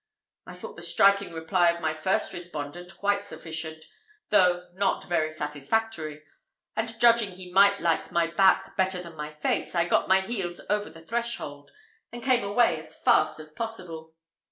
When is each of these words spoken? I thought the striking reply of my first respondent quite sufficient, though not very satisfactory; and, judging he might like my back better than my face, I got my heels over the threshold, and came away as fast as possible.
I 0.47 0.55
thought 0.55 0.77
the 0.77 0.81
striking 0.81 1.31
reply 1.31 1.69
of 1.69 1.79
my 1.79 1.93
first 1.93 2.33
respondent 2.33 2.97
quite 2.97 3.23
sufficient, 3.23 3.85
though 4.29 4.67
not 4.73 5.03
very 5.03 5.29
satisfactory; 5.29 6.23
and, 6.75 6.99
judging 6.99 7.33
he 7.33 7.51
might 7.53 7.81
like 7.81 8.11
my 8.11 8.25
back 8.25 8.75
better 8.75 8.99
than 9.03 9.15
my 9.15 9.29
face, 9.29 9.75
I 9.75 9.85
got 9.87 10.07
my 10.07 10.21
heels 10.21 10.59
over 10.71 10.89
the 10.89 11.03
threshold, 11.03 11.69
and 12.11 12.23
came 12.23 12.43
away 12.43 12.81
as 12.81 12.99
fast 12.99 13.39
as 13.39 13.51
possible. 13.51 14.15